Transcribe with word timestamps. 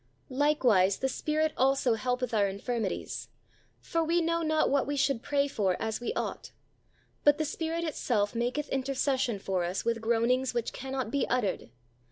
Likewise 0.35 0.97
the 0.97 1.07
Spirit 1.07 1.53
also 1.55 1.93
helpeth 1.93 2.33
our 2.33 2.47
infirmities: 2.47 3.27
for 3.79 4.03
we 4.03 4.19
know 4.19 4.41
not 4.41 4.67
what 4.71 4.87
we 4.87 4.95
should 4.97 5.21
pray 5.21 5.47
for 5.47 5.79
as 5.79 6.01
we 6.01 6.11
ought: 6.15 6.49
but 7.23 7.37
the 7.37 7.45
Spirit 7.45 7.83
itself 7.83 8.33
maketh 8.33 8.67
intercession 8.69 9.37
for 9.37 9.63
us 9.63 9.85
with 9.85 10.01
groanings 10.01 10.55
which 10.55 10.73
cannot 10.73 11.11
be 11.11 11.27
uttered. 11.29 11.69